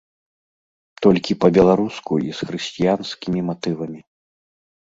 Толькі 1.05 1.37
па-беларуску 1.45 2.13
і 2.31 2.35
з 2.39 2.47
хрысціянскімі 2.53 3.39
матывамі. 3.51 4.01